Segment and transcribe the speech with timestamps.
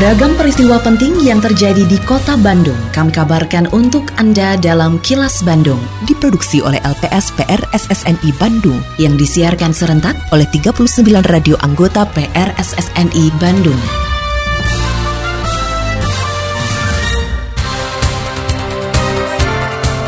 [0.00, 5.76] Beragam peristiwa penting yang terjadi di kota Bandung kami kabarkan untuk Anda dalam Kilas Bandung.
[6.08, 13.28] Diproduksi oleh LPS PR SSNI Bandung yang disiarkan serentak oleh 39 radio anggota PR SSNI
[13.36, 13.76] Bandung.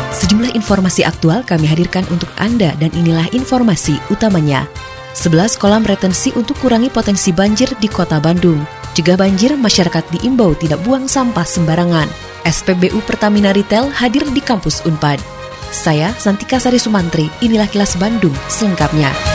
[0.09, 4.65] Sejumlah informasi aktual kami hadirkan untuk Anda dan inilah informasi utamanya.
[5.13, 8.82] 11 kolam retensi untuk kurangi potensi banjir di kota Bandung.
[8.93, 12.05] Jika banjir, masyarakat diimbau tidak buang sampah sembarangan.
[12.45, 15.17] SPBU Pertamina Retail hadir di kampus Unpad.
[15.73, 19.32] Saya Santika Sari Sumantri, inilah kilas Bandung selengkapnya.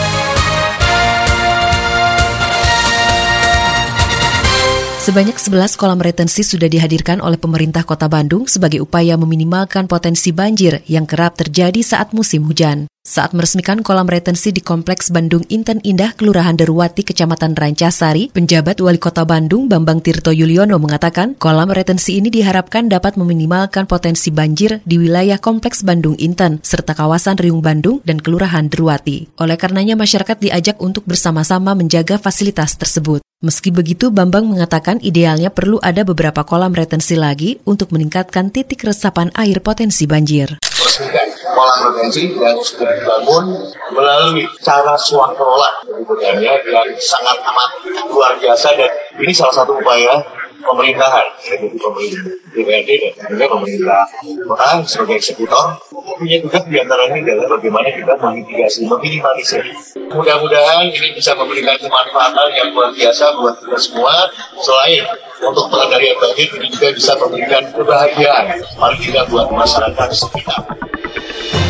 [5.09, 10.85] Sebanyak 11 kolam retensi sudah dihadirkan oleh pemerintah kota Bandung sebagai upaya meminimalkan potensi banjir
[10.85, 12.85] yang kerap terjadi saat musim hujan.
[13.01, 19.01] Saat meresmikan kolam retensi di Kompleks Bandung Inten Indah, Kelurahan Deruwati, Kecamatan Rancasari, penjabat Wali
[19.01, 25.01] Kota Bandung Bambang Tirto Yuliono mengatakan kolam retensi ini diharapkan dapat meminimalkan potensi banjir di
[25.01, 29.25] wilayah Kompleks Bandung Inten, serta kawasan Riung Bandung dan Kelurahan Deruwati.
[29.41, 33.25] Oleh karenanya masyarakat diajak untuk bersama-sama menjaga fasilitas tersebut.
[33.39, 39.31] Meski begitu, Bambang mengatakan idealnya perlu ada beberapa kolam retensi lagi untuk meningkatkan titik resapan
[39.31, 40.59] air potensi banjir.
[40.59, 43.63] Kolam retensi yang sudah dibangun
[43.95, 45.71] melalui cara swakelola
[46.19, 46.35] yang
[46.99, 47.69] sangat amat
[48.11, 48.75] luar biasa.
[48.75, 48.91] Dan
[49.23, 50.19] ini salah satu upaya
[50.59, 54.03] pemerintahan jadi pemerintah DPRD dan juga pemerintah
[54.47, 55.79] kota sebagai eksekutor
[56.19, 59.63] punya tugas di antaranya adalah bagaimana kita memitigasi, meminimalisir.
[60.11, 64.27] Mudah-mudahan ini bisa memberikan kemanfaatan yang luar biasa buat kita semua.
[64.59, 65.07] Selain
[65.39, 70.88] untuk pengendalian banjir, ini juga bisa memberikan kebahagiaan paling tidak buat masyarakat sekitar.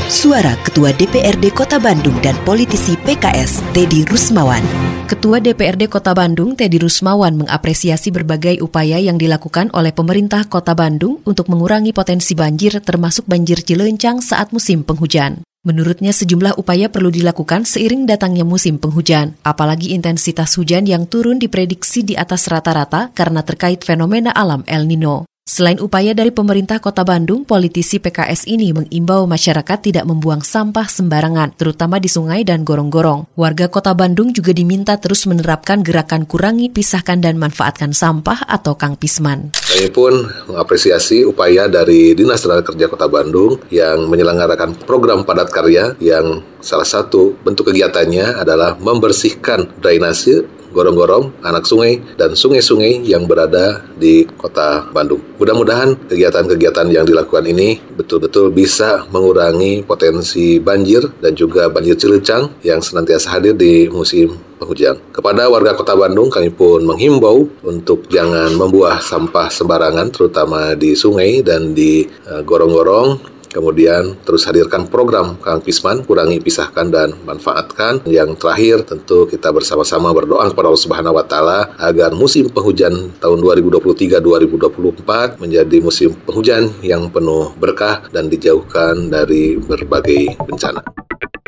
[0.10, 4.66] Suara Ketua DPRD Kota Bandung dan politisi PKS Teddy Rusmawan.
[5.06, 11.22] Ketua DPRD Kota Bandung Teddy Rusmawan mengapresiasi berbagai upaya yang dilakukan oleh pemerintah Kota Bandung
[11.30, 15.46] untuk mengurangi potensi banjir termasuk banjir Cilencang saat musim penghujan.
[15.62, 22.02] Menurutnya sejumlah upaya perlu dilakukan seiring datangnya musim penghujan, apalagi intensitas hujan yang turun diprediksi
[22.02, 25.29] di atas rata-rata karena terkait fenomena alam El Nino.
[25.50, 31.58] Selain upaya dari pemerintah kota Bandung, politisi PKS ini mengimbau masyarakat tidak membuang sampah sembarangan,
[31.58, 33.34] terutama di sungai dan gorong-gorong.
[33.34, 38.94] Warga kota Bandung juga diminta terus menerapkan gerakan kurangi, pisahkan, dan manfaatkan sampah atau Kang
[38.94, 39.50] Pisman.
[39.58, 45.98] Kami pun mengapresiasi upaya dari Dinas Tenaga Kerja Kota Bandung yang menyelenggarakan program padat karya
[45.98, 50.46] yang salah satu bentuk kegiatannya adalah membersihkan drainase
[50.80, 55.20] gorong-gorong, anak sungai, dan sungai-sungai yang berada di kota Bandung.
[55.36, 62.80] Mudah-mudahan kegiatan-kegiatan yang dilakukan ini betul-betul bisa mengurangi potensi banjir dan juga banjir cilicang yang
[62.80, 65.00] senantiasa hadir di musim penghujan.
[65.12, 71.44] Kepada warga kota Bandung, kami pun menghimbau untuk jangan membuang sampah sembarangan, terutama di sungai
[71.44, 78.06] dan di uh, gorong-gorong Kemudian terus hadirkan program Kang Pisman, kurangi, pisahkan dan manfaatkan.
[78.06, 83.40] Yang terakhir tentu kita bersama-sama berdoa kepada Allah Subhanahu wa taala agar musim penghujan tahun
[83.42, 90.86] 2023-2024 menjadi musim penghujan yang penuh berkah dan dijauhkan dari berbagai bencana.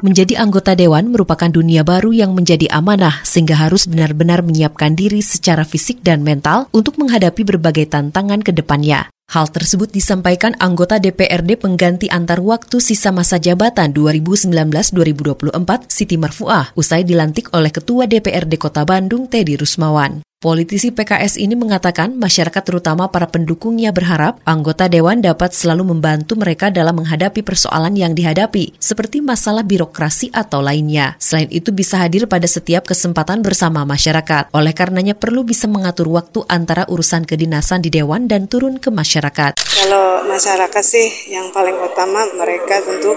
[0.02, 5.62] Menjadi anggota dewan merupakan dunia baru yang menjadi amanah sehingga harus benar-benar menyiapkan diri secara
[5.62, 9.14] fisik dan mental untuk menghadapi berbagai tantangan ke depannya.
[9.32, 17.08] Hal tersebut disampaikan anggota DPRD pengganti antar waktu sisa masa jabatan 2019-2024 Siti Marfuah usai
[17.08, 20.31] dilantik oleh Ketua DPRD Kota Bandung Teddy Rusmawan.
[20.42, 26.74] Politisi PKS ini mengatakan masyarakat terutama para pendukungnya berharap anggota dewan dapat selalu membantu mereka
[26.74, 31.14] dalam menghadapi persoalan yang dihadapi, seperti masalah birokrasi atau lainnya.
[31.22, 34.50] Selain itu bisa hadir pada setiap kesempatan bersama masyarakat.
[34.58, 39.62] Oleh karenanya perlu bisa mengatur waktu antara urusan kedinasan di dewan dan turun ke masyarakat.
[39.62, 43.14] Kalau masyarakat sih yang paling utama mereka tentu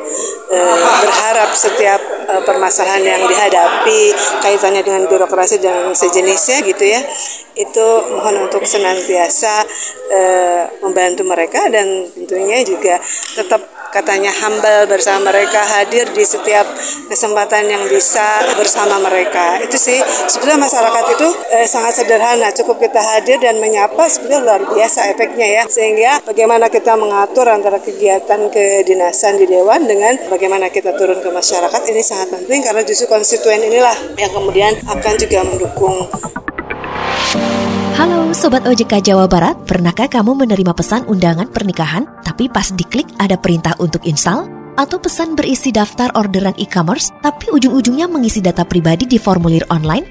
[0.53, 0.59] e,
[1.01, 4.13] berharap setiap e, permasalahan yang dihadapi
[4.45, 7.14] kaitannya dengan birokrasi dan sejenisnya gitu ya
[7.55, 9.63] itu mohon untuk senantiasa
[10.11, 10.21] e,
[10.83, 12.99] membantu mereka dan tentunya juga
[13.39, 13.63] tetap
[13.95, 16.67] katanya humble bersama mereka hadir di setiap
[17.07, 19.63] kesempatan yang bisa bersama mereka.
[19.63, 22.51] Itu sih sebetulnya masyarakat itu e, sangat sederhana.
[22.51, 25.63] Cukup kita hadir dan menyapa sebetulnya luar biasa efeknya ya.
[25.71, 31.83] Sehingga bagaimana kita mengatur antara kegiatan kedinasan di dewan dengan bagaimana kita turun ke masyarakat
[31.87, 36.11] ini sangat penting karena justru konstituen inilah yang kemudian akan juga mendukung
[37.95, 43.39] Halo Sobat OJK Jawa Barat, pernahkah kamu menerima pesan undangan pernikahan tapi pas diklik ada
[43.39, 44.51] perintah untuk install?
[44.75, 50.03] Atau pesan berisi daftar orderan e-commerce tapi ujung-ujungnya mengisi data pribadi di formulir online?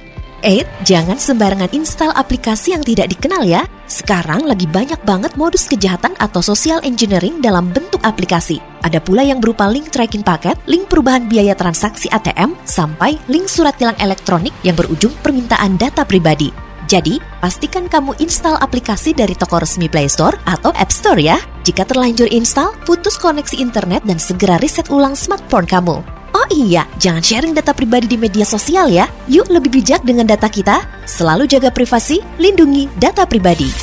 [0.48, 3.68] Eh, jangan sembarangan install aplikasi yang tidak dikenal ya.
[3.84, 8.64] Sekarang lagi banyak banget modus kejahatan atau social engineering dalam bentuk aplikasi.
[8.80, 13.76] Ada pula yang berupa link tracking paket, link perubahan biaya transaksi ATM, sampai link surat
[13.76, 16.73] tilang elektronik yang berujung permintaan data pribadi.
[16.94, 21.42] Jadi, pastikan kamu install aplikasi dari toko resmi Play Store atau App Store ya.
[21.66, 26.06] Jika terlanjur install, putus koneksi internet dan segera reset ulang smartphone kamu.
[26.38, 29.10] Oh iya, jangan sharing data pribadi di media sosial ya.
[29.26, 30.86] Yuk lebih bijak dengan data kita.
[31.10, 33.74] Selalu jaga privasi, lindungi data pribadi.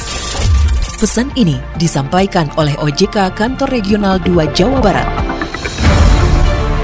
[0.95, 5.09] Pesan ini disampaikan oleh OJK Kantor Regional 2 Jawa Barat.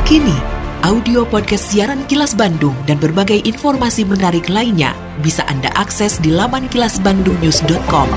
[0.03, 0.56] Kini,
[0.87, 6.71] audio podcast siaran Kilas Bandung dan berbagai informasi menarik lainnya bisa Anda akses di laman
[6.71, 8.09] kilasbandungnews.com.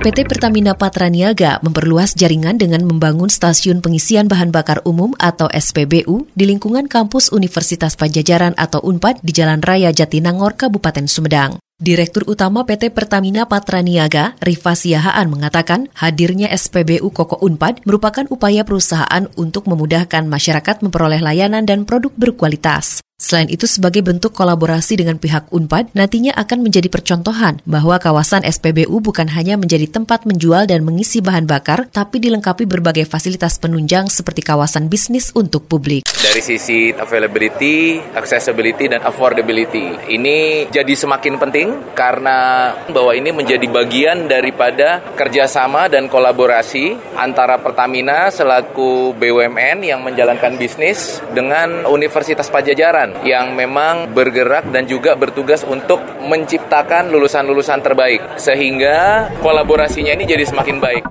[0.00, 6.48] PT Pertamina Patraniaga memperluas jaringan dengan membangun stasiun pengisian bahan bakar umum atau SPBU di
[6.48, 11.60] lingkungan kampus Universitas Pajajaran atau UNPAD di Jalan Raya Jatinangor, Kabupaten Sumedang.
[11.76, 19.28] Direktur Utama PT Pertamina Patraniaga, Rifa Siahaan mengatakan hadirnya SPBU Koko Unpad merupakan upaya perusahaan
[19.36, 23.04] untuk memudahkan masyarakat memperoleh layanan dan produk berkualitas.
[23.16, 28.92] Selain itu, sebagai bentuk kolaborasi dengan pihak UNPAD, nantinya akan menjadi percontohan bahwa kawasan SPBU
[29.00, 34.44] bukan hanya menjadi tempat menjual dan mengisi bahan bakar, tapi dilengkapi berbagai fasilitas penunjang seperti
[34.44, 36.04] kawasan bisnis untuk publik.
[36.04, 44.28] Dari sisi availability, accessibility, dan affordability, ini jadi semakin penting karena bahwa ini menjadi bagian
[44.28, 53.58] daripada kerjasama dan kolaborasi antara Pertamina selaku BUMN yang menjalankan bisnis dengan Universitas Pajajaran yang
[53.58, 61.04] memang bergerak dan juga bertugas untuk menciptakan lulusan-lulusan terbaik sehingga kolaborasinya ini jadi semakin baik.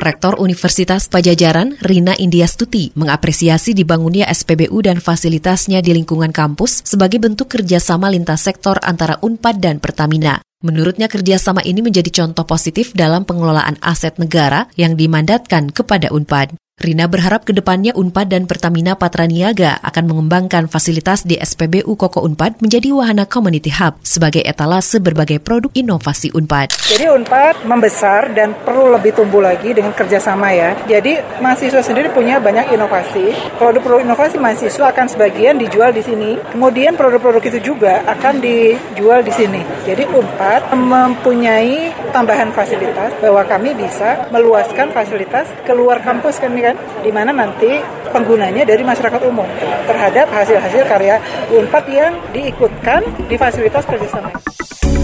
[0.00, 7.52] Rektor Universitas Pajajaran, Rina Indiastuti, mengapresiasi dibangunnya SPBU dan fasilitasnya di lingkungan kampus sebagai bentuk
[7.52, 10.40] kerjasama lintas sektor antara UNPAD dan Pertamina.
[10.64, 16.56] Menurutnya kerjasama ini menjadi contoh positif dalam pengelolaan aset negara yang dimandatkan kepada UNPAD.
[16.80, 22.64] Rina berharap ke depannya UNPAD dan Pertamina Patraniaga akan mengembangkan fasilitas di SPBU Koko UNPAD
[22.64, 26.72] menjadi wahana community hub sebagai etalase berbagai produk inovasi UNPAD.
[26.88, 30.72] Jadi UNPAD membesar dan perlu lebih tumbuh lagi dengan kerjasama ya.
[30.88, 33.28] Jadi mahasiswa sendiri punya banyak inovasi.
[33.60, 36.40] Produk-produk inovasi mahasiswa akan sebagian dijual di sini.
[36.48, 39.60] Kemudian produk-produk itu juga akan dijual di sini.
[39.84, 47.10] Jadi UNPAD mempunyai tambahan fasilitas bahwa kami bisa meluaskan fasilitas keluar kampus kan kan di
[47.10, 47.82] mana nanti
[48.14, 49.46] penggunanya dari masyarakat umum
[49.90, 51.18] terhadap hasil-hasil karya
[51.50, 54.30] UNPAD yang diikutkan di fasilitas kerjasama.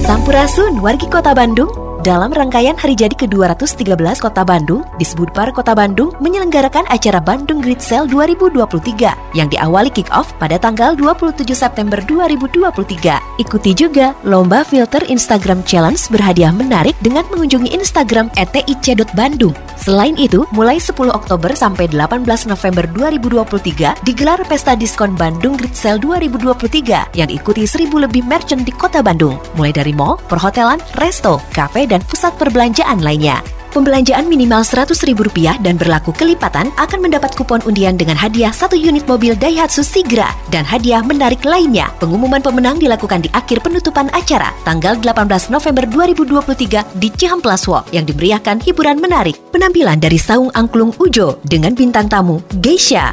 [0.07, 1.67] Sampurasun, wargi kota Bandung,
[2.07, 8.07] dalam rangkaian hari jadi ke-213 Kota Bandung, Disbudpar Kota Bandung menyelenggarakan acara Bandung Great Sale
[8.07, 13.43] 2023 yang diawali kick-off pada tanggal 27 September 2023.
[13.43, 19.59] Ikuti juga Lomba Filter Instagram Challenge berhadiah menarik dengan mengunjungi Instagram etic.bandung.
[19.87, 26.03] Selain itu, mulai 10 Oktober sampai 18 November 2023 digelar Pesta Diskon Bandung Great Sale
[26.03, 31.87] 2023 yang diikuti 1000 lebih merchant di Kota Bandung, mulai dari mall, perhotelan, resto, kafe,
[31.87, 33.39] dan pusat perbelanjaan lainnya.
[33.77, 39.37] Pembelanjaan minimal Rp100.000 dan berlaku kelipatan akan mendapat kupon undian dengan hadiah satu unit mobil
[39.37, 41.93] Daihatsu Sigra dan hadiah menarik lainnya.
[42.01, 48.09] Pengumuman pemenang dilakukan di akhir penutupan acara tanggal 18 November 2023 di Cihamplas Walk yang
[48.09, 49.37] diberiakan hiburan menarik.
[49.53, 53.13] Penampilan dari Saung Angklung Ujo dengan bintang tamu Geisha.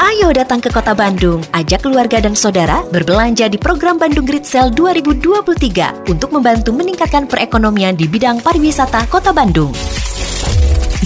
[0.00, 4.72] Ayo datang ke kota Bandung, ajak keluarga dan saudara berbelanja di program Bandung Great Sale
[4.72, 9.76] 2023 untuk membantu meningkatkan perekonomian di bidang pariwisata kota Bandung.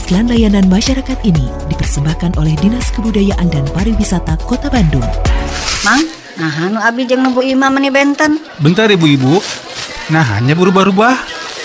[0.04, 5.00] Iklan layanan masyarakat ini dipersembahkan oleh Dinas Kebudayaan dan Pariwisata Kota Bandung.
[5.80, 6.04] Mang,
[6.37, 8.37] nah anu abdi jeung nembu imam nih benten.
[8.61, 9.40] Bentar ibu-ibu.
[10.12, 11.16] Nah, hanya berubah-ubah.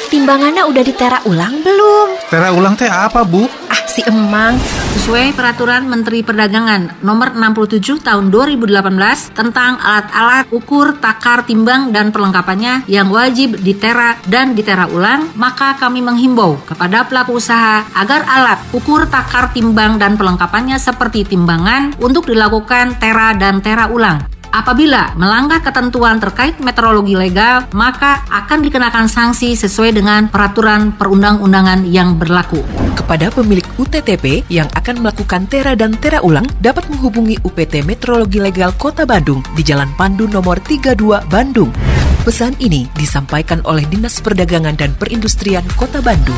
[0.07, 2.31] Timbangannya udah ditera ulang belum?
[2.31, 3.43] Tera ulang teh apa, Bu?
[3.89, 4.53] Si emang.
[4.93, 12.85] Sesuai peraturan Menteri Perdagangan nomor 67 tahun 2018 tentang alat-alat ukur, takar, timbang, dan perlengkapannya
[12.85, 19.09] yang wajib ditera dan ditera ulang, maka kami menghimbau kepada pelaku usaha agar alat ukur,
[19.09, 24.28] takar, timbang, dan perlengkapannya seperti timbangan untuk dilakukan tera dan tera ulang.
[24.49, 32.17] Apabila melanggar ketentuan terkait meteorologi legal, maka akan dikenakan sanksi sesuai dengan peraturan perundang-undangan yang
[32.17, 32.65] berlaku.
[32.97, 38.73] Kepada pemilik UTTP yang akan melakukan tera dan tera ulang dapat menghubungi UPT Meteorologi Legal
[38.73, 41.69] Kota Bandung di Jalan Pandu nomor 32 Bandung.
[42.25, 46.37] Pesan ini disampaikan oleh Dinas Perdagangan dan Perindustrian Kota Bandung.